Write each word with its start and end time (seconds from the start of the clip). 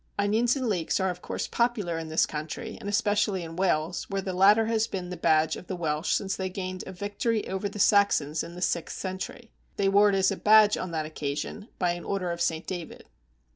Onions 0.17 0.55
and 0.55 0.67
leeks 0.67 0.99
are 0.99 1.11
of 1.11 1.21
course 1.21 1.45
popular 1.45 1.99
in 1.99 2.07
this 2.07 2.25
country, 2.25 2.75
and 2.79 2.89
especially 2.89 3.43
in 3.43 3.55
Wales, 3.55 4.05
where 4.09 4.19
the 4.19 4.33
latter 4.33 4.65
has 4.65 4.87
been 4.87 5.11
the 5.11 5.15
badge 5.15 5.55
of 5.55 5.67
the 5.67 5.75
Welsh 5.75 6.11
since 6.15 6.35
they 6.35 6.49
gained 6.49 6.83
a 6.87 6.91
victory 6.91 7.47
over 7.47 7.69
the 7.69 7.77
Saxons 7.77 8.41
in 8.43 8.55
the 8.55 8.63
sixth 8.63 8.97
century. 8.97 9.51
They 9.77 9.89
wore 9.89 10.09
it 10.09 10.15
as 10.15 10.31
a 10.31 10.37
badge 10.37 10.75
on 10.75 10.89
that 10.89 11.05
occasion 11.05 11.67
by 11.77 11.91
an 11.91 12.03
order 12.05 12.31
of 12.31 12.41
St. 12.41 12.65
David. 12.65 13.09